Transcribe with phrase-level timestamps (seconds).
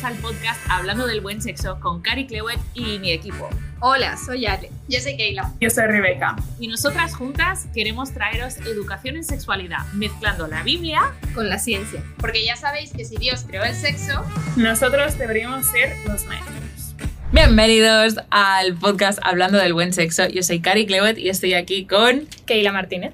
[0.00, 3.48] bienvenidos al podcast Hablando del Buen Sexo con Cari Clewett y mi equipo.
[3.80, 4.70] Hola, soy Ale.
[4.88, 5.52] Yo soy Keila.
[5.60, 6.36] Yo soy Rebeca.
[6.58, 12.02] Y nosotras juntas queremos traeros educación en sexualidad, mezclando la Biblia con la ciencia.
[12.18, 14.24] Porque ya sabéis que si Dios creó el sexo,
[14.56, 16.94] nosotros deberíamos ser los maestros.
[17.32, 20.28] Bienvenidos al podcast Hablando del Buen Sexo.
[20.28, 23.12] Yo soy Cari Clewett y estoy aquí con Keila Martínez.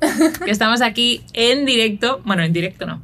[0.44, 2.20] que estamos aquí en directo.
[2.24, 3.02] Bueno, en directo no.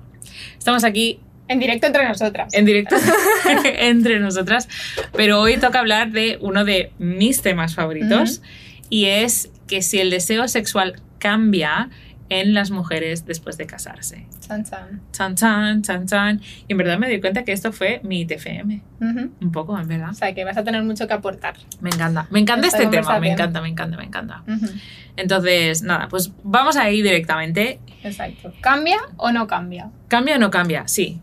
[0.58, 1.20] Estamos aquí
[1.52, 2.52] en directo entre nosotras.
[2.54, 2.96] En directo
[3.78, 4.68] entre nosotras.
[5.14, 8.42] Pero hoy toca hablar de uno de mis temas favoritos
[8.88, 11.90] y es que si el deseo sexual cambia
[12.28, 14.26] en las mujeres después de casarse.
[14.40, 15.02] Chan chan.
[15.12, 16.40] Chan chan, chan chan.
[16.66, 18.82] Y en verdad me di cuenta que esto fue mi TFM.
[19.00, 20.10] Un poco, en verdad.
[20.10, 21.54] O sea, que vas a tener mucho que aportar.
[21.80, 22.26] Me encanta.
[22.30, 23.20] Me encanta este tema.
[23.20, 24.44] Me encanta, me encanta, me encanta.
[25.16, 27.80] Entonces, nada, pues vamos a ir directamente.
[28.02, 28.52] Exacto.
[28.62, 29.90] ¿Cambia o no cambia?
[30.08, 30.88] ¿Cambia o no cambia?
[30.88, 31.20] Sí.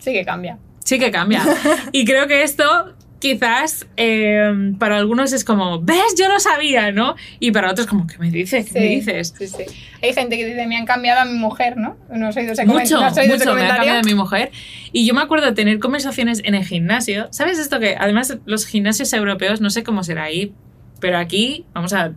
[0.00, 0.58] Sí que cambia.
[0.84, 1.44] Sí que cambia.
[1.92, 6.14] y creo que esto quizás eh, para algunos es como, ¿ves?
[6.18, 7.14] Yo lo sabía, ¿no?
[7.38, 8.72] Y para otros como, ¿qué me dices?
[8.72, 9.34] ¿Qué me dices?
[9.38, 9.64] Sí, sí.
[10.02, 11.96] Hay gente que dice, me han cambiado a mi mujer, ¿no?
[12.10, 14.50] No has oído ese mucho, no mucho me han cambiado a mi mujer.
[14.90, 17.28] Y yo me acuerdo de tener conversaciones en el gimnasio.
[17.30, 20.54] ¿Sabes esto que además los gimnasios europeos, no sé cómo será ahí,
[20.98, 22.12] pero aquí vamos a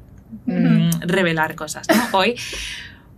[0.45, 2.17] mm, revelar cosas, ¿no?
[2.17, 2.35] Hoy.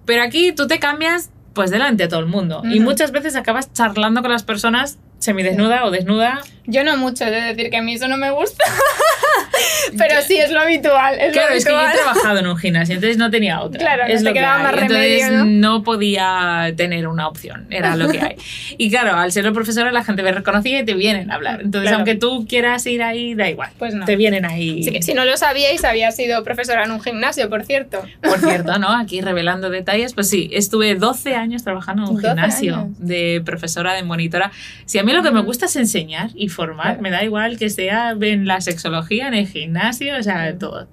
[0.06, 2.62] Pero aquí tú te cambias pues delante a todo el mundo.
[2.64, 6.42] Y muchas veces acabas charlando con las personas semidesnuda o desnuda.
[6.68, 8.64] Yo no mucho, de decir que a mí eso no me gusta.
[9.98, 11.16] Pero sí, es lo habitual.
[11.20, 13.80] Es claro, lo es que yo he trabajado en un gimnasio, entonces no tenía otra.
[13.80, 15.26] Claro, es lo te quedaba más remedio.
[15.26, 15.84] Entonces ¿no?
[15.84, 18.36] podía tener una opción, era lo que hay.
[18.78, 21.62] Y claro, al ser profesora la gente me reconocía y te vienen a hablar.
[21.62, 23.70] Entonces, aunque tú quieras ir ahí, da igual.
[23.78, 24.06] Pues no.
[24.06, 24.84] Te vienen ahí.
[24.84, 28.02] Sí, que si no lo sabíais, había sido profesora en un gimnasio, por cierto.
[28.22, 28.90] Por cierto, ¿no?
[28.90, 34.04] Aquí revelando detalles, pues sí, estuve 12 años trabajando en un gimnasio de profesora, de
[34.04, 34.52] monitora.
[34.86, 37.70] Si a mí lo que me gusta es enseñar y formar, me da igual que
[37.70, 40.88] sea en la sexología, en el gimnasio, o sea, todo.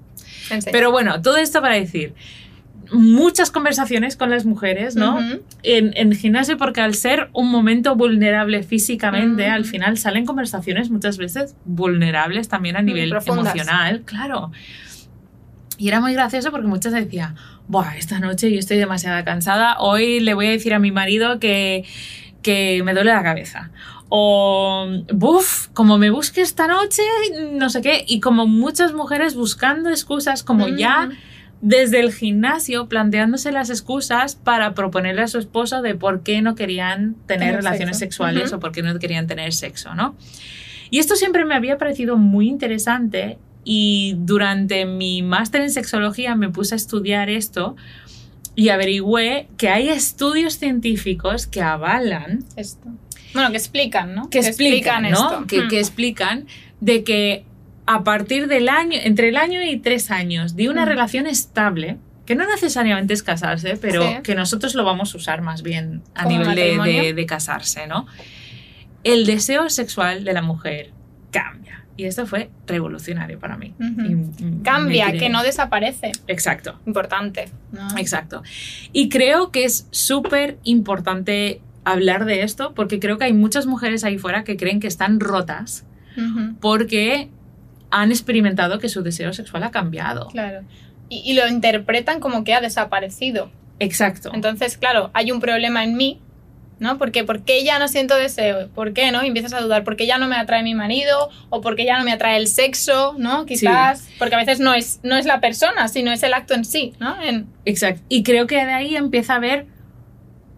[0.70, 2.14] Pero bueno, todo esto para decir,
[2.92, 5.18] muchas conversaciones con las mujeres, ¿no?
[5.62, 11.16] en, en, gimnasio, porque al ser un momento vulnerable físicamente, al final salen conversaciones muchas
[11.16, 14.52] veces vulnerables también a nivel emocional, claro.
[15.78, 17.34] Y era muy gracioso porque muchas decían,
[17.66, 21.38] Buah, esta noche yo estoy demasiado cansada, hoy le voy a decir a mi marido
[21.38, 21.84] que,
[22.42, 23.70] que me duele la cabeza
[24.14, 27.02] o, buf, como me busque esta noche,
[27.52, 31.08] no sé qué, y como muchas mujeres buscando excusas, como ya
[31.62, 36.54] desde el gimnasio planteándose las excusas para proponerle a su esposo de por qué no
[36.56, 40.14] querían tener relaciones sexuales o por qué no querían tener sexo, ¿no?
[40.90, 46.50] Y esto siempre me había parecido muy interesante y durante mi máster en sexología me
[46.50, 47.76] puse a estudiar esto
[48.56, 52.90] y averigüé que hay estudios científicos que avalan esto
[53.34, 54.30] bueno, que explican, ¿no?
[54.30, 55.46] Que, explican, ¿no?
[55.46, 56.46] Que, que, explican
[56.80, 57.44] de que
[57.86, 62.34] a partir del año, entre el año y tres años de una relación estable, que
[62.34, 66.54] no necesariamente es casarse, pero que nosotros lo vamos a usar más bien a nivel
[66.54, 68.06] de, de, casarse, ¿no?
[69.02, 70.92] El deseo sexual de la mujer
[71.30, 71.84] cambia.
[71.96, 73.74] Y esto fue revolucionario para mí.
[74.62, 76.12] Cambia, que no desaparece.
[76.26, 76.80] Exacto.
[76.86, 77.50] Importante.
[77.98, 78.42] Exacto.
[78.92, 84.04] Y creo que es súper importante hablar de esto porque creo que hay muchas mujeres
[84.04, 85.84] ahí fuera que creen que están rotas
[86.60, 87.30] porque
[87.90, 90.28] han experimentado que su deseo sexual ha cambiado.
[90.28, 90.62] Claro.
[91.08, 93.50] Y, lo interpretan como que ha desaparecido.
[93.78, 94.30] Exacto.
[94.32, 96.20] Entonces, claro, hay un problema en mí,
[96.78, 96.96] ¿no?
[96.96, 98.68] Porque ¿por qué ya no siento deseo?
[98.68, 99.22] ¿Por qué, no?
[99.22, 101.28] Y empiezas a dudar, ¿por qué ya no me atrae mi marido?
[101.50, 103.14] ¿O por qué ya no me atrae el sexo?
[103.18, 103.44] ¿No?
[103.44, 106.64] Quizás, porque a veces no es, no es la persona, sino es el acto en
[106.64, 107.14] sí, ¿no?
[107.66, 108.02] Exacto.
[108.08, 109.66] Y creo que de ahí empieza a haber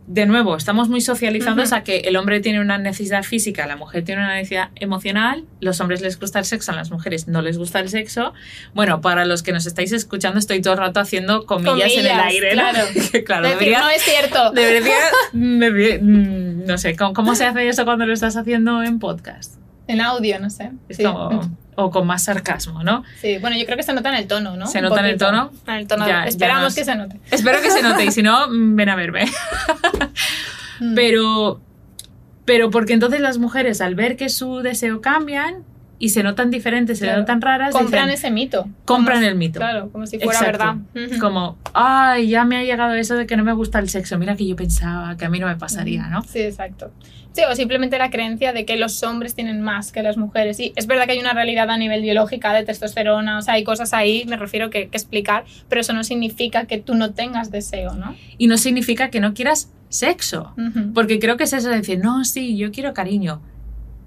[0.07, 4.05] de nuevo, estamos muy socializados a que el hombre tiene una necesidad física, la mujer
[4.05, 7.57] tiene una necesidad emocional, los hombres les gusta el sexo, a las mujeres no les
[7.57, 8.35] gusta el sexo.
[8.75, 12.21] Bueno, para los que nos estáis escuchando, estoy todo el rato haciendo comillas, en el
[12.21, 12.51] aire.
[12.53, 12.81] Claro,
[13.25, 14.53] claro debería, no es cierto.
[14.53, 14.99] Debería,
[15.33, 19.64] mm, no sé, ¿cómo, se hace eso cuando lo estás haciendo en podcast?
[19.87, 20.71] En audio, no sé.
[21.03, 21.41] Como
[21.77, 23.05] o con más sarcasmo, ¿no?
[23.21, 24.67] Sí, bueno, yo creo que se nota en el tono, ¿no?
[24.67, 25.51] Se nota en el tono.
[25.67, 26.07] En el tono.
[26.25, 27.21] Esperamos que se note.
[27.31, 29.27] Espero que se note y si no, ven a verme.
[30.81, 30.97] Mm.
[30.97, 31.61] pero,
[32.45, 35.63] pero porque entonces las mujeres al ver que su deseo cambian
[35.99, 37.73] y se notan diferentes, se notan raras.
[37.73, 38.69] Compran ese mito.
[38.85, 39.61] Compran el mito.
[39.61, 40.77] Claro, como si fuera verdad.
[41.21, 44.19] Como, ay, ya me ha llegado eso de que no me gusta el sexo.
[44.19, 46.23] Mira que yo pensaba que a mí no me pasaría, ¿no?
[46.23, 46.93] Sí, exacto.
[47.33, 50.61] Sí, o simplemente la creencia de que los hombres tienen más que las mujeres.
[50.61, 53.65] Y es verdad que hay una realidad a nivel biológica de testosterona, o sea, hay
[53.65, 57.51] cosas ahí, me refiero, que, que explicar, pero eso no significa que tú no tengas
[57.51, 58.15] deseo, ¿no?
[58.39, 60.55] Y no significa que no quieras sexo,
[60.93, 63.41] porque creo que es eso de decir, no, sí, yo quiero cariño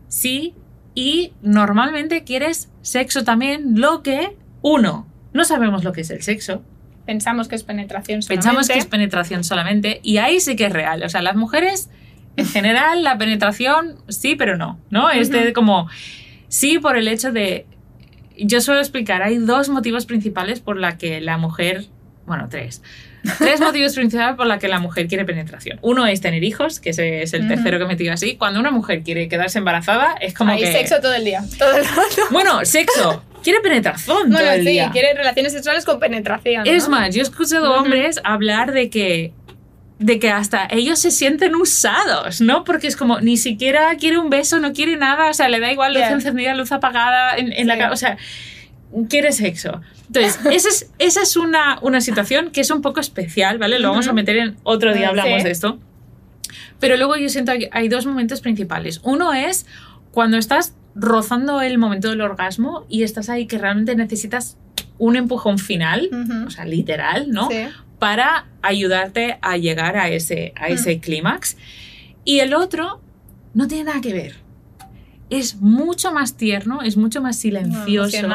[0.07, 0.54] Sí,
[0.98, 6.64] y normalmente quieres sexo también, lo que, uno, no sabemos lo que es el sexo.
[7.06, 8.48] Pensamos que es penetración solamente.
[8.48, 11.04] Pensamos que es penetración solamente y ahí sí que es real.
[11.04, 11.92] O sea, las mujeres,
[12.36, 15.12] en general, la penetración sí, pero no, ¿no?
[15.12, 15.88] Es de como,
[16.48, 17.68] sí por el hecho de,
[18.36, 21.86] yo suelo explicar, hay dos motivos principales por la que la mujer,
[22.26, 22.82] bueno, tres.
[23.40, 25.80] Tres motivos principales por la que la mujer quiere penetración.
[25.81, 28.38] Uno es tener hijos, que ese es el tercero que me digo así.
[28.38, 30.72] Cuando una mujer quiere quedarse embarazada, es como Hay que...
[30.72, 31.44] sexo todo el día.
[31.58, 32.02] Todo el rato.
[32.31, 33.24] Bueno, sexo.
[33.44, 34.90] Quiere penetración Bueno, todo el sí, día.
[34.92, 36.64] quiere relaciones sexuales con penetración.
[36.66, 36.72] ¿no?
[36.72, 39.34] Es más, yo he escuchado hombres hablar de que
[40.00, 42.64] de que hasta ellos se sienten usados, ¿no?
[42.64, 45.72] Porque es como, ni siquiera quiere un beso, no quiere nada, o sea, le da
[45.72, 47.80] igual luz encendida, luz apagada en, en la Sí.
[47.80, 48.18] ca- o sea,
[49.10, 49.81] quiere sexo.
[50.07, 53.80] Entonces, esa es, esa es una, una situación que es un poco especial, ¿vale?
[53.80, 55.10] Lo vamos a meter en otro día, Sí.
[55.10, 55.80] hablamos de esto.
[56.80, 59.00] Pero luego yo siento que hay dos momentos principales.
[59.04, 59.66] Uno es
[60.12, 64.57] cuando estás rozando el momento del orgasmo y estás ahí que realmente necesitas
[65.00, 66.10] un empujón final,
[66.48, 67.50] o sea, literal, ¿no?
[67.50, 67.66] Sí.
[68.00, 71.57] Para ayudarte a llegar a ese, a ese clímax.
[72.24, 73.01] Y el otro
[73.54, 74.36] no tiene nada que ver.
[75.30, 78.28] Es mucho más tierno, es mucho más silencioso.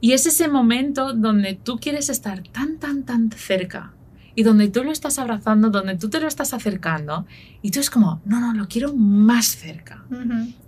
[0.00, 3.92] Y es ese momento donde tú quieres estar tan, tan, tan cerca.
[4.34, 7.26] Y donde tú lo estás abrazando, donde tú te lo estás acercando.
[7.62, 10.04] Y tú es como, no, no, lo quiero más cerca.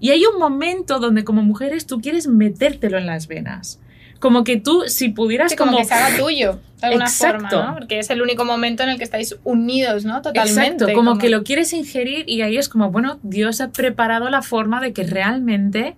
[0.00, 3.78] Y hay un momento donde como mujeres tú quieres metértelo en las venas.
[4.22, 5.82] Como que tú, si pudieras Sí, como, como...
[5.82, 7.48] que se haga tuyo, de alguna Exacto.
[7.50, 7.74] forma, ¿no?
[7.74, 10.22] Porque es el único momento en el que estáis unidos, ¿no?
[10.22, 10.62] Totalmente.
[10.84, 14.40] Exacto, como, que lo quieres ingerir y ahí es como, bueno, Dios ha preparado la
[14.42, 15.96] forma de que realmente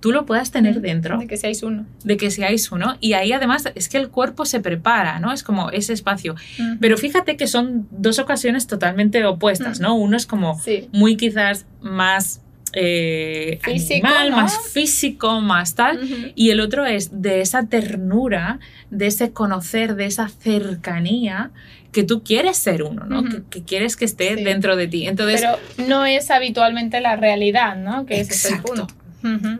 [0.00, 1.84] tú lo puedas tener dentro, De que seáis uno.
[2.04, 2.96] de que seáis uno.
[3.00, 5.32] Y ahí además es que el cuerpo se prepara, ¿no?
[5.32, 6.36] Es como ese espacio.
[6.80, 9.80] Pero fíjate que son dos ocasiones totalmente opuestas.
[9.80, 9.94] ¿no?
[9.96, 10.88] Uno es como Sí.
[10.92, 12.40] muy quizás más
[12.74, 14.36] eh, Físico, animal, ¿no?
[14.36, 16.32] más físico, más tal.
[16.34, 18.58] Y el otro es de esa ternura,
[18.90, 21.50] de ese conocer, de esa cercanía
[21.92, 23.24] que tú quieres ser uno, ¿no?
[23.24, 24.44] Que, que quieres que esté Sí.
[24.44, 25.06] dentro de ti.
[25.06, 28.04] Entonces, Pero no es habitualmente la realidad, ¿no?
[28.06, 28.86] Que ese es el punto.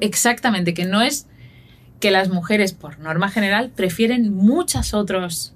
[0.01, 1.27] Exactamente, que no es
[2.01, 5.53] que las mujeres, por norma general, prefieren muchos otros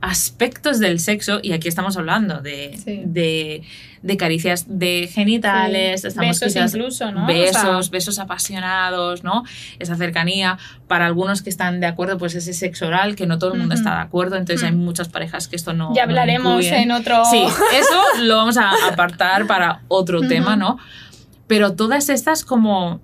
[0.00, 3.02] aspectos del sexo, y aquí estamos hablando de, Sí.
[3.04, 3.62] de,
[4.02, 6.08] de caricias de genitales, Sí.
[6.08, 7.24] estamos Besos quizás incluso, ¿no?
[7.24, 9.44] O besos, sea, besos apasionados, ¿no?
[9.78, 10.58] Esa cercanía.
[10.88, 13.74] Para algunos que están de acuerdo, pues ese sexo oral, que no todo el mundo
[13.74, 13.82] Ujú.
[13.82, 14.36] está de acuerdo.
[14.36, 14.78] Entonces hay Mm.
[14.84, 15.94] muchas parejas que esto no.
[15.94, 16.82] ya no hablaremos incluyen.
[16.84, 17.22] en otro...
[17.26, 20.28] Sí, eso lo vamos a apartar para otro Ujú.
[20.28, 20.78] tema, ¿no?
[21.46, 23.00] Pero todas estas como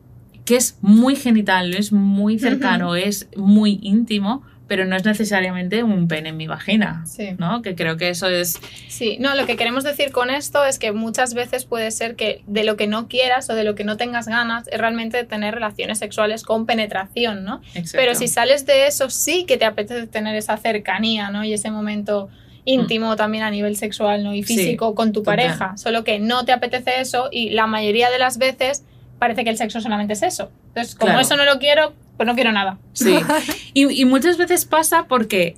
[0.47, 6.09] que es muy genital, es muy cercano, es muy íntimo, pero no es necesariamente un
[6.09, 7.37] pene en mi vagina, Sí.
[7.39, 7.63] ¿no?
[7.63, 8.59] Que creo que eso es...
[8.89, 12.43] Sí, no, lo que queremos decir con esto es que muchas veces puede ser que
[12.47, 15.55] de lo que no quieras o de lo que no tengas ganas es realmente tener
[15.55, 17.61] relaciones sexuales con penetración, ¿no?
[17.75, 17.91] Exacto.
[17.99, 21.45] Pero si sales de eso, sí que te apetece tener esa cercanía, ¿no?
[21.45, 22.29] Y ese momento
[22.65, 24.35] íntimo también a nivel sexual, ¿no?
[24.35, 24.45] Y Mm.
[24.47, 25.37] Sí, físico con tu total.
[25.37, 25.77] pareja.
[25.77, 28.83] Solo que no te apetece eso y la mayoría de las veces
[29.21, 30.51] parece que el sexo solamente es eso.
[30.69, 31.21] Entonces, como Claro.
[31.23, 32.79] eso no lo quiero, pues no quiero nada.
[32.93, 33.17] Sí.
[33.75, 35.57] Y, y muchas veces pasa porque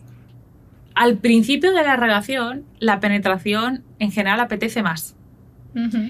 [0.99, 5.15] al principio de la relación, la penetración en general apetece más.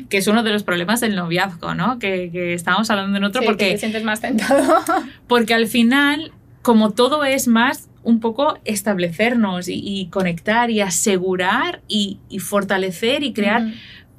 [0.09, 1.99] Que es uno de los problemas del noviazgo, ¿no?
[1.99, 4.77] Que, que estábamos hablando en otro, Sí, que porque, te sientes más tentado.
[5.27, 11.83] porque al final, como todo es más un poco establecernos y, y conectar y asegurar
[11.87, 13.67] y, y fortalecer y crear.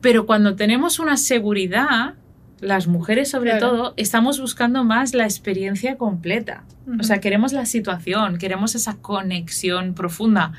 [0.02, 2.14] Pero cuando tenemos una seguridad,
[2.62, 3.70] las mujeres sobre Claro.
[3.70, 6.64] todo, estamos buscando más la experiencia completa.
[7.00, 10.54] O sea, queremos la situación, queremos esa conexión profunda.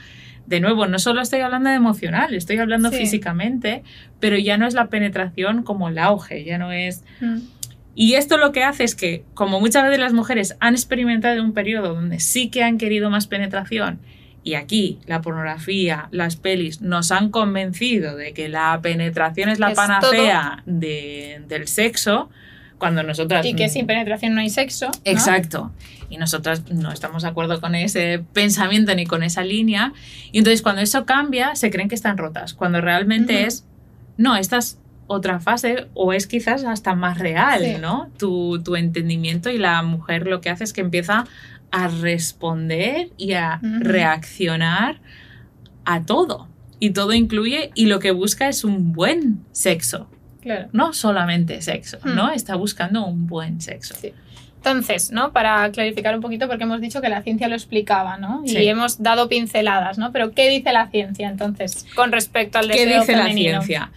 [0.47, 2.97] De nuevo, no solo estoy hablando de emocional, estoy hablando Sí.
[2.99, 3.83] físicamente,
[4.19, 7.05] pero ya no es la penetración como el auge, ya no es...
[7.21, 7.43] Ujú.
[7.95, 11.53] Y esto lo que hace es que, como muchas veces las mujeres han experimentado un
[11.53, 13.99] periodo donde sí que han querido más penetración,
[14.43, 19.71] y aquí la pornografía, las pelis nos han convencido de que la penetración es la
[19.73, 22.31] Es panacea de- del sexo,
[22.79, 23.45] cuando nosotras...
[23.45, 24.87] Y que sin penetración no hay sexo.
[24.87, 24.93] ¿no?
[25.05, 25.71] Exacto.
[26.09, 29.93] Y nosotras no estamos de acuerdo con ese pensamiento ni con esa línea.
[30.33, 32.55] Y entonces cuando eso cambia, se creen que están rotas.
[32.55, 33.65] Cuando realmente es,
[34.17, 34.79] no, esta es
[35.13, 37.75] otra fase o es quizás hasta más real, Sí.
[37.81, 38.11] ¿no?
[38.17, 41.27] Tu, tu entendimiento y la mujer lo que hace es que empieza
[41.73, 45.01] a responder y a reaccionar
[45.85, 46.49] a todo.
[46.79, 50.09] Y todo incluye, y lo que busca es un buen sexo,
[50.41, 50.69] Claro.
[50.73, 51.99] no solamente sexo.
[52.05, 52.31] ¿no?
[52.31, 53.95] Está buscando un buen sexo.
[53.95, 54.13] Sí.
[54.57, 55.33] Entonces, ¿no?
[55.33, 58.43] Para clarificar un poquito, porque hemos dicho que la ciencia lo explicaba, ¿no?
[58.47, 58.59] Sí.
[58.59, 60.13] Y hemos dado pinceladas, ¿no?
[60.13, 63.91] Pero ¿qué dice la ciencia entonces con respecto al ¿Qué deseo dice la ciencia?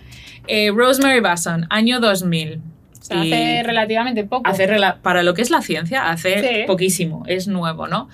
[0.48, 2.62] Eh, Rosemary Basson, año 2000.
[3.00, 4.50] O sea, hace relativamente poco.
[4.50, 6.48] Hace rela- para lo que es la ciencia, hace Sí.
[6.68, 8.08] poquísimo, es nuevo, ¿no?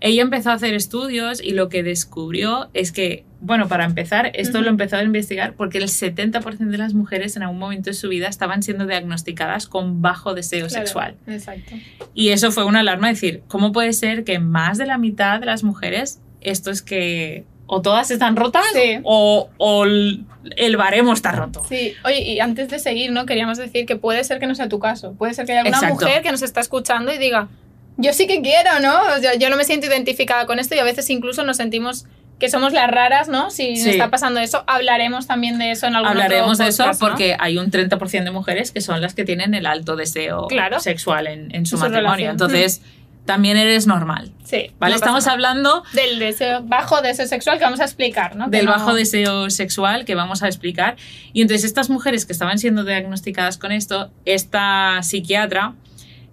[0.00, 4.60] Ella empezó a hacer estudios y lo que descubrió es que, bueno, para empezar, esto
[4.60, 8.10] lo empezó a investigar porque el 70% de las mujeres en algún momento de su
[8.10, 11.14] vida estaban siendo diagnosticadas con bajo deseo Claro, sexual.
[11.26, 11.74] Exacto.
[12.12, 15.46] Y eso fue una alarma, decir, ¿cómo puede ser que más de la mitad de
[15.46, 19.00] las mujeres esto es que o todas están rotas Sí.
[19.02, 20.24] o, o el
[20.56, 21.64] el baremo está roto?
[21.68, 23.26] Sí, oye, y antes de seguir, ¿no?
[23.26, 25.12] Queríamos decir que puede ser que no sea tu caso.
[25.14, 26.06] Puede ser que haya alguna Exacto.
[26.06, 27.48] mujer que nos está escuchando y diga,
[27.96, 28.94] yo sí que quiero, ¿no?
[29.16, 32.06] O sea, yo no me siento identificada con esto y a veces incluso nos sentimos
[32.38, 33.50] que somos las raras, ¿no?
[33.50, 33.90] Si nos Sí.
[33.90, 37.08] está pasando eso, hablaremos también de eso en algún Hablaremos otro de eso podcast, ¿no?
[37.08, 40.78] porque hay un 30% de mujeres que son las que tienen el alto deseo Claro.
[40.78, 42.02] sexual en, en su En matrimonio.
[42.12, 42.30] relación.
[42.30, 42.82] Entonces,
[43.26, 44.32] también eres normal.
[44.44, 44.70] Sí.
[44.78, 44.92] ¿Vale?
[44.92, 48.48] no Estamos hablando del deseo, bajo deseo sexual que vamos a explicar, ¿no?
[48.48, 50.96] Del no- bajo deseo sexual que vamos a explicar.
[51.32, 55.74] Y entonces estas mujeres que estaban siendo diagnosticadas con esto, esta psiquiatra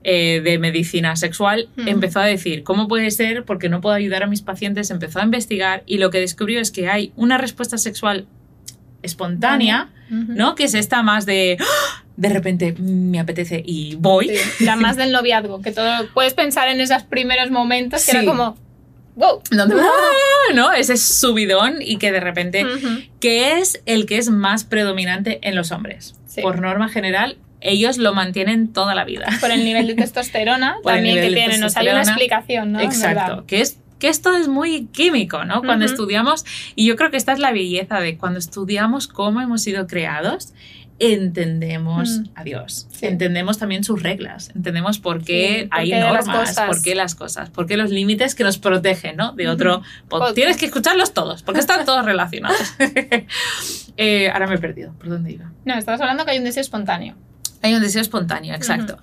[0.05, 3.45] eh, de medicina sexual empezó a decir, ¿cómo puede ser?
[3.45, 6.71] Porque no puedo ayudar a mis pacientes, empezó a investigar y lo que descubrió es
[6.71, 8.27] que hay una respuesta sexual
[9.01, 9.89] espontánea.
[10.09, 10.53] ¿no?
[10.53, 12.02] Que es esta más de, ¡ah!
[12.15, 14.29] De repente mm, me apetece y voy.
[14.35, 18.17] Sí, la más del noviazgo, que todo puedes pensar en esos primeros momentos que Sí.
[18.17, 18.57] era como,
[19.15, 19.41] wow.
[19.51, 19.87] Donde, ¡ah!
[20.53, 20.71] ¿no?
[20.73, 22.87] Ese subidón y que de repente Ujú.
[23.19, 26.15] que es el que es más predominante en los hombres.
[26.27, 26.41] Sí.
[26.41, 29.27] Por norma general, ellos lo mantienen toda la vida.
[29.39, 31.59] por el nivel de testosterona también que tienen.
[31.61, 32.79] Nos hay una explicación, ¿no?
[32.79, 33.45] Exacto.
[33.47, 35.61] Que es que esto es muy químico, ¿no?
[35.61, 36.43] Cuando estudiamos,
[36.75, 40.51] y yo creo que esta es la belleza de cuando estudiamos cómo hemos sido creados,
[40.99, 42.23] entendemos Mm.
[42.35, 43.05] a Dios, Sí.
[43.07, 47.49] entendemos también sus reglas, entendemos por qué Sí, hay las normas, por qué las cosas,
[47.49, 49.33] por qué los límites que nos protegen, ¿no?
[49.33, 49.81] De otro...
[50.35, 52.57] Tienes que escucharlos todos, porque están todos relacionados.
[53.97, 55.51] Eh, ahora me he perdido, ¿por dónde iba?
[55.65, 57.15] No, estabas hablando que hay un deseo espontáneo.
[57.61, 58.97] Hay un deseo espontáneo, exacto.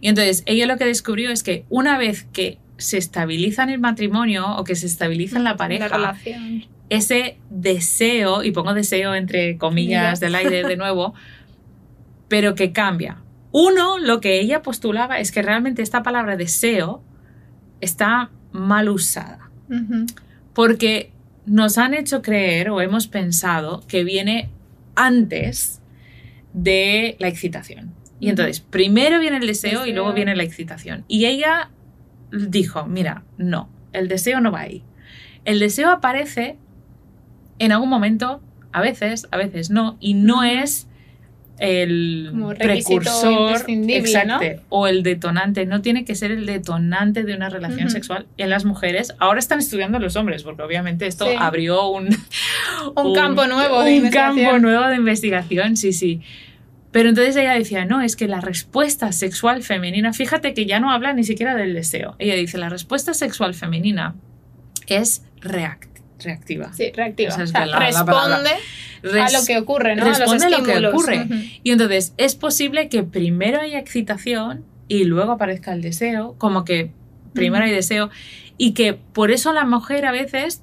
[0.00, 3.80] Y entonces, ella lo que descubrió es que una vez que se estabiliza en el
[3.80, 6.64] matrimonio o que se estabiliza en la pareja, La relación.
[6.88, 11.14] Ese deseo, y pongo deseo entre comillas del aire de nuevo,
[12.28, 13.18] pero que cambia.
[13.52, 17.02] Uno, lo que ella postulaba es que realmente esta palabra deseo
[17.80, 19.50] está mal usada,
[20.52, 21.10] porque
[21.46, 24.50] nos han hecho creer o hemos pensado que viene
[24.94, 25.80] antes
[26.52, 27.94] de la excitación.
[28.18, 31.04] Y entonces, primero viene el deseo, y luego viene la excitación.
[31.06, 31.70] Y ella
[32.32, 34.82] dijo, mira, no, el deseo no va ahí.
[35.44, 36.56] El deseo aparece
[37.58, 38.40] en algún momento,
[38.72, 40.86] a veces, a veces no, y no es
[41.58, 44.60] el Como precursor exacto, ¿no?
[44.68, 48.66] o el detonante, no tiene que ser el detonante de una relación sexual en las
[48.66, 49.14] mujeres.
[49.20, 51.34] Ahora están estudiando los hombres, porque obviamente esto Sí.
[51.38, 52.08] abrió un,
[52.94, 54.44] Un campo nuevo de un investigación.
[54.46, 56.20] campo nuevo de investigación, sí, sí.
[56.92, 60.90] Pero entonces ella decía, no, es que la respuesta sexual femenina, fíjate que ya no
[60.90, 62.16] habla ni siquiera del deseo.
[62.18, 64.14] Ella dice, la respuesta sexual femenina
[64.88, 66.72] es react- reactiva.
[66.72, 67.28] Sí, reactiva.
[67.30, 68.36] Esa es O sea, la- la palabra.
[68.38, 68.50] responde
[69.02, 70.04] Res- a lo que ocurre, ¿no?
[70.04, 71.26] responde a lo que ocurre.
[71.62, 76.90] Y entonces es posible que primero haya excitación y luego aparezca el deseo, como que
[77.32, 78.08] primero hay deseo,
[78.56, 80.62] y que por eso la mujer a veces,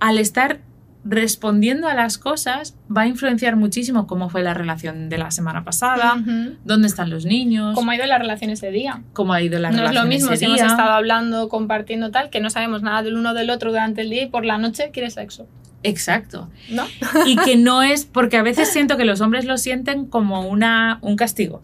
[0.00, 0.60] al estar
[1.04, 5.64] respondiendo a las cosas, va a influenciar muchísimo cómo fue la relación de la semana
[5.64, 6.22] pasada,
[6.64, 9.02] dónde están los niños, ¿Cómo ha ido la relación ese día?
[9.12, 12.10] cómo ha ido la no es relación lo mismo ese si hemos estado hablando, compartiendo
[12.10, 14.58] tal, que no sabemos nada del uno del otro durante el día y por la
[14.58, 15.48] noche quiere sexo,
[15.82, 16.48] Exacto.
[16.70, 16.84] ¿no?
[17.26, 20.98] Y que no es, porque a veces siento que los hombres lo sienten como una,
[21.02, 21.62] un castigo,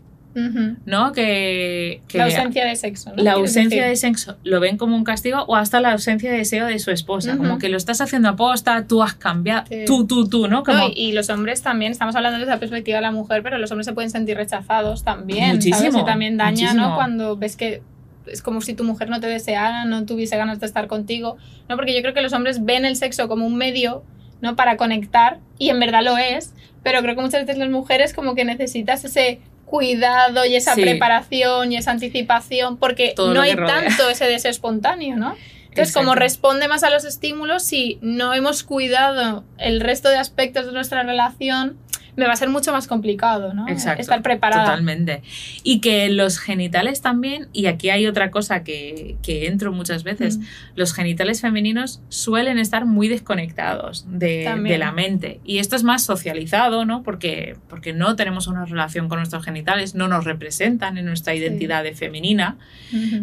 [0.86, 1.12] ¿no?
[1.12, 3.16] Que, que La ausencia de sexo, ¿no?
[3.16, 3.90] la ¿Quieres ausencia decir?
[3.90, 6.90] de sexo lo ven como un castigo o hasta la ausencia de deseo de su
[6.90, 9.84] esposa, como que lo estás haciendo aposta, tú has cambiado, Sí.
[9.86, 10.62] tú, tú, tú, ¿no?
[10.62, 13.42] Como, No, y, y los hombres también, estamos hablando desde la perspectiva de la mujer,
[13.42, 15.56] pero los hombres se pueden sentir rechazados también.
[15.56, 15.94] Muchísimo, ¿sabes?
[15.96, 16.88] Y también daña, muchísimo.
[16.90, 16.94] ¿no?
[16.94, 17.82] Cuando ves que
[18.26, 21.36] es como si tu mujer no te deseara, no tuviese ganas de estar contigo.
[21.68, 24.04] No, porque yo creo que los hombres ven el sexo como un medio,
[24.42, 24.54] ¿no?
[24.54, 26.52] Para conectar, y en verdad lo es,
[26.84, 30.82] pero creo que muchas veces las mujeres como que necesitas ese cuidado y esa Sí.
[30.82, 33.84] preparación y esa anticipación porque Todo no hay rodea.
[33.86, 35.36] tanto ese deseo espontáneo, ¿no?
[35.68, 40.66] Entonces, como responde más a los estímulos, si no hemos cuidado el resto de aspectos
[40.66, 41.78] de nuestra relación,
[42.18, 43.66] me va a ser mucho más complicado, ¿no?
[43.68, 44.64] Exacto, Estar preparada.
[44.64, 45.22] Totalmente.
[45.62, 50.38] Y que los genitales también, y aquí hay otra cosa que, que entro muchas veces,
[50.38, 50.42] Mm.
[50.74, 55.40] los genitales femeninos suelen estar muy desconectados de, de la mente.
[55.44, 57.02] Y esto es más socializado, ¿no?
[57.02, 61.82] Porque, porque no tenemos una relación con nuestros genitales, no nos representan en nuestra identidad
[61.84, 62.56] de femenina,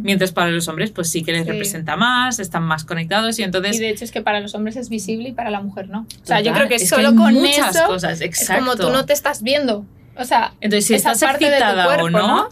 [0.01, 1.51] mientras para los hombres pues sí que les Sí.
[1.51, 3.75] representa más, están más conectados y entonces...
[3.75, 6.07] Y de hecho es que para los hombres es visible y para la mujer no.
[6.23, 8.63] O sea, yo creo que solo hay con muchas eso cosas, es exacto.
[8.63, 9.85] como tú no te estás viendo.
[10.17, 12.49] O sea, entonces si esa estás parte de tu excitada cuerpo, o no, ¿no?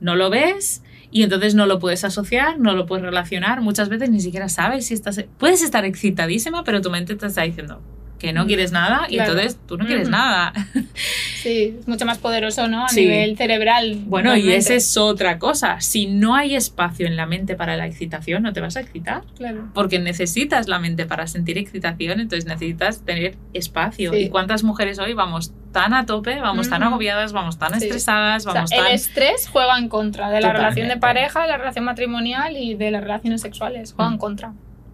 [0.00, 3.60] no, lo ves y entonces no lo puedes asociar, no lo puedes relacionar.
[3.60, 5.24] Muchas veces ni siquiera sabes si estás...
[5.38, 7.80] Puedes estar excitadísima, pero tu mente te está diciendo
[8.24, 9.32] que no quieres nada y Claro.
[9.32, 10.52] entonces tú no quieres nada.
[11.42, 12.84] sí, es mucho más poderoso, ¿no?
[12.86, 13.02] A Sí.
[13.02, 13.98] nivel cerebral.
[14.06, 15.80] Bueno, y esa es otra cosa.
[15.80, 19.22] Si no hay espacio en la mente para la excitación, no te vas a excitar.
[19.36, 19.68] Claro.
[19.74, 24.12] Porque necesitas la mente para sentir excitación, entonces necesitas tener espacio.
[24.12, 24.18] Sí.
[24.18, 27.86] ¿Y cuántas mujeres hoy vamos tan a tope, vamos tan agobiadas, vamos tan Sí.
[27.86, 31.48] estresadas, O sea, vamos el estrés juega en contra de la relación de pareja, de
[31.48, 33.92] la relación matrimonial y de las relaciones sexuales.
[33.92, 34.18] Juega en Mm.
[34.18, 34.52] contra.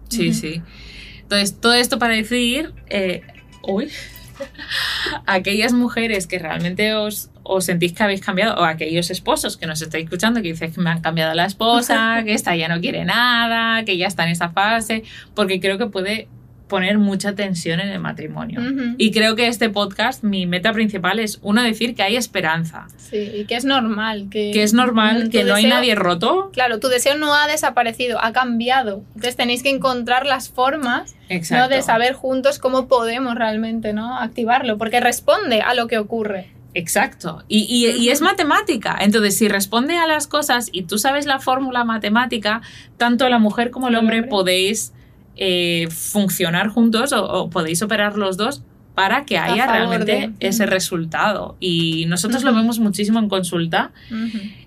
[0.09, 0.61] Sí, sí.
[1.31, 3.21] Entonces, todo esto para decir, eh,
[3.63, 3.89] uy,
[5.25, 9.81] aquellas mujeres que realmente os, os sentís que habéis cambiado, o aquellos esposos que nos
[9.81, 13.05] estáis escuchando, que dices que me han cambiado la esposa, que esta ya no quiere
[13.05, 16.27] nada, que ya está en esa fase, porque creo que puede
[16.71, 18.61] poner mucha tensión en el matrimonio.
[18.97, 23.29] Y creo que este podcast, mi meta principal es, uno, decir que hay esperanza, Sí,
[23.35, 24.27] y que es normal.
[24.31, 26.49] Que, que es normal, que no hay nadie roto.
[26.53, 29.03] Claro, tu deseo no ha desaparecido, ha cambiado.
[29.15, 31.63] Entonces tenéis que encontrar las formas Exacto.
[31.69, 31.75] ¿no?
[31.75, 34.17] de saber juntos cómo podemos realmente ¿no?
[34.17, 36.51] activarlo, porque responde a lo que ocurre.
[36.73, 37.43] Exacto.
[37.49, 38.97] Y, y- y es matemática.
[39.01, 42.61] Entonces, si responde a las cosas y tú sabes la fórmula matemática,
[42.95, 44.23] tanto la mujer como el hombre.
[44.23, 44.93] podéis
[45.37, 48.63] eh, funcionar juntos o, o podéis operar los dos
[48.95, 51.55] para que haya realmente de- ese resultado.
[51.59, 53.91] Y nosotros lo vemos muchísimo en consulta.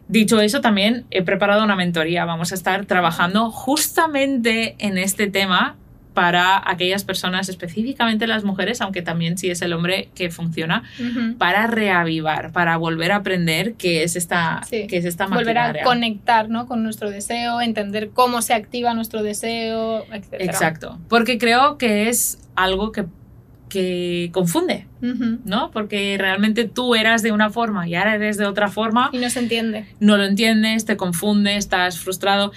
[0.09, 2.25] Dicho eso, también he preparado una mentoría.
[2.25, 5.77] Vamos a estar trabajando justamente en este tema
[6.15, 10.85] para aquellas personas, específicamente las mujeres, aunque también si es el hombre que funciona,
[11.39, 14.87] para reavivar, para volver a aprender qué es esta, Sí.
[14.89, 16.67] qué es esta Volver a conectar ¿no?
[16.67, 20.35] con nuestro deseo, entender cómo se activa nuestro deseo, etc.
[20.39, 23.05] Exacto, porque creo que es algo que,
[23.69, 24.87] que confunde.
[25.45, 25.71] ¿no?
[25.71, 29.29] Porque realmente tú eras de una forma y ahora eres de otra forma, Y no
[29.29, 29.85] se entiende.
[30.01, 32.53] no lo entiendes, te confunde, estás frustrado.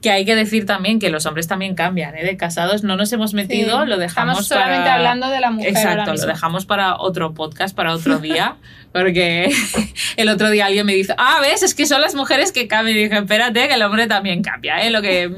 [0.00, 2.24] Que hay que decir también que los hombres también cambian, ¿eh?
[2.24, 3.88] De casados no nos hemos metido, Sí.
[3.88, 4.94] lo dejamos Estamos solamente para...
[4.96, 5.70] hablando de la mujer.
[5.70, 8.56] Exacto, lo dejamos para otro podcast, para otro día,
[8.92, 9.50] porque
[10.16, 12.96] el otro día alguien me dice, ah, ves, es que son las mujeres que cambian.
[12.96, 14.90] Y dije, espérate, que el hombre también cambia, ¿eh?
[14.90, 15.28] lo, que,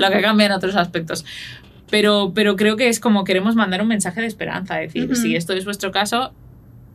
[0.00, 1.24] lo que cambia en otros aspectos.
[1.90, 5.54] Pero, pero creo que es como queremos mandar un mensaje de esperanza, decir, si esto
[5.54, 6.34] es vuestro caso,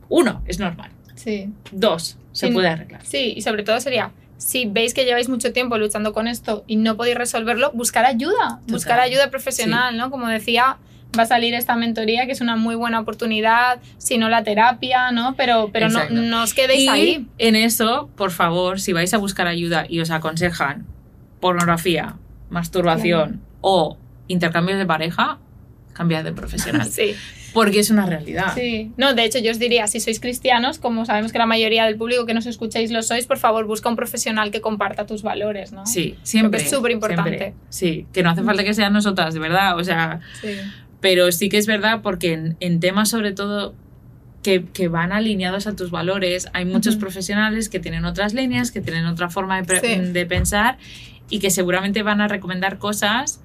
[0.10, 0.92] uno, es normal.
[1.16, 1.50] Sí.
[1.72, 2.54] Dos, se Sí.
[2.54, 3.02] puede arreglar.
[3.04, 4.12] Sí, y sobre todo sería,
[4.44, 8.60] si veis que lleváis mucho tiempo luchando con esto y no podéis resolverlo, buscar ayuda,
[8.68, 10.12] buscar ayuda profesional, ¿no?
[10.12, 10.78] Como decía,
[11.18, 15.12] va a salir esta mentoría, que es una muy buena oportunidad, si no la terapia,
[15.12, 15.36] ¿no?
[15.38, 17.28] Pero, pero no, os quedéis y ahí.
[17.38, 20.86] en eso, por favor, si vais a buscar ayuda y os aconsejan
[21.40, 22.16] pornografía,
[22.50, 25.40] masturbación o intercambios de pareja,
[25.94, 26.88] cambiad de profesional.
[26.92, 27.16] Sí,
[27.54, 28.54] Porque es una realidad.
[28.56, 28.92] sí.
[28.98, 31.96] No, de hecho, yo os diría, si sois cristianos, como sabemos que la mayoría del
[31.98, 35.72] público que nos escucháis lo sois, por favor, busca un profesional que comparta tus valores,
[35.72, 35.86] ¿no?
[35.86, 36.58] Sí, siempre.
[36.60, 37.30] Porque es superimportante.
[37.38, 37.54] siempre.
[37.70, 39.78] Sí, que no hace falta que sean nosotras, de verdad.
[39.78, 40.50] O sea, Sí.
[41.00, 43.76] pero sí que es verdad porque en, en temas sobre todo
[44.42, 48.82] que, que van alineados a tus valores, hay muchos profesionales que tienen otras líneas, que
[48.82, 50.00] tienen otra forma de, pre- Sí.
[50.12, 50.78] de pensar
[51.30, 53.40] y que seguramente van a recomendar cosas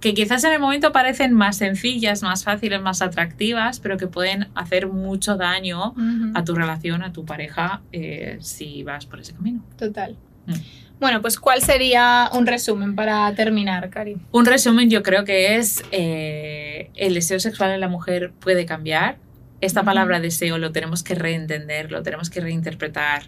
[0.00, 4.48] que quizás en el momento parecen más sencillas, más fáciles, más atractivas, pero que pueden
[4.54, 6.32] hacer mucho daño Ujú.
[6.34, 9.62] a tu relación, a tu pareja, eh, si vas por ese camino.
[9.76, 10.16] Total.
[10.46, 10.54] Mm.
[11.00, 14.16] Bueno, pues ¿cuál sería un resumen para terminar, Cari?
[14.32, 19.18] Un resumen yo creo que es eh, el deseo sexual en la mujer puede cambiar.
[19.60, 19.86] Esta Ujú.
[19.86, 23.24] palabra deseo lo tenemos que reentender, lo tenemos que reinterpretar,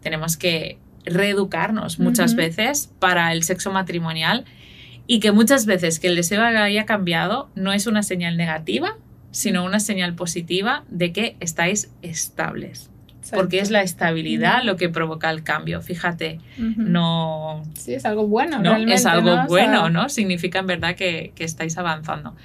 [0.00, 2.38] tenemos que reeducarnos muchas Ujú.
[2.38, 4.44] veces para el sexo matrimonial
[5.06, 8.96] y que muchas veces que el deseo haya cambiado no es una señal negativa,
[9.30, 12.90] sino una señal positiva de que estáis estables.
[13.32, 14.66] Porque es la estabilidad Ujú.
[14.66, 15.80] lo que provoca el cambio.
[15.80, 16.40] Fíjate,
[16.76, 18.64] no, Sí, es algo bueno, ¿no?
[18.70, 18.94] realmente.
[18.94, 19.32] Es algo ¿no?
[19.32, 20.08] O sea, bueno, ¿no?
[20.10, 22.36] Significa en verdad que, que estáis avanzando.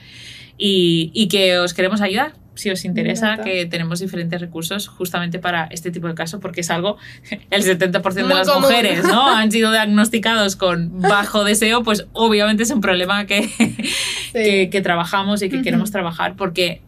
[0.61, 5.67] Y, y que os queremos ayudar, si os interesa, que tenemos diferentes recursos justamente para
[5.71, 6.97] este tipo de caso, porque es algo,
[7.49, 8.63] el 70% de Muy las común.
[8.63, 9.27] mujeres, ¿no?
[9.37, 13.87] Han sido diagnosticados con bajo deseo, pues obviamente es un problema que, sí.
[14.33, 16.81] que, que trabajamos y que queremos trabajar, porque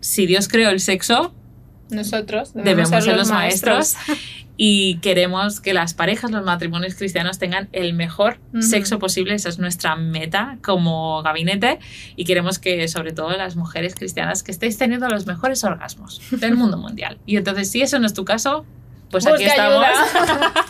[0.00, 1.34] si Dios creó el sexo,
[1.90, 3.96] Nosotros debemos, debemos ser, ser los maestros
[4.60, 9.34] y queremos que las parejas, los matrimonios cristianos tengan el mejor sexo posible.
[9.34, 11.78] Esa es nuestra meta como gabinete
[12.16, 16.56] y queremos que sobre todo las mujeres cristianas que estéis teniendo los mejores orgasmos del
[16.56, 17.18] mundo mundial.
[17.24, 18.66] Y entonces si eso no es tu caso,
[19.10, 19.84] pues aquí estamos.
[19.84, 20.64] ayuda.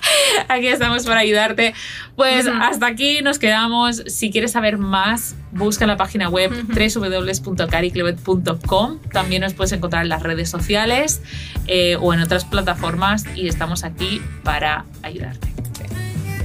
[0.48, 1.74] aquí estamos para ayudarte.
[2.16, 4.03] Pues hasta aquí nos quedamos.
[4.07, 8.98] Si quieres saber más, busca en la página web www.cariclevet.com.
[9.12, 11.22] También nos puedes encontrar en las redes sociales
[11.66, 15.48] eh, o en otras plataformas y estamos aquí para ayudarte.
[15.79, 15.87] Ya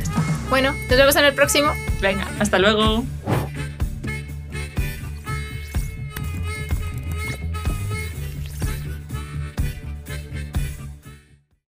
[0.01, 0.21] está.
[0.49, 1.71] Bueno, nos vemos en el próximo.
[2.01, 3.05] Venga, hasta luego.